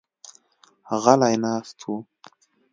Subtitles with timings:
[1.03, 1.93] غلي ناست وو.